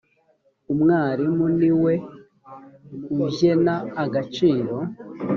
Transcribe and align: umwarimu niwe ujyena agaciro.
umwarimu 0.71 1.45
niwe 1.59 1.93
ujyena 3.25 3.75
agaciro. 4.03 4.75